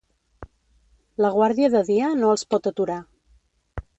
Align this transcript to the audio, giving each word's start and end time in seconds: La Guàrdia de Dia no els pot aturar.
La 1.25 1.31
Guàrdia 1.35 1.69
de 1.75 1.83
Dia 1.91 2.09
no 2.23 2.33
els 2.37 2.47
pot 2.55 2.71
aturar. 2.73 2.99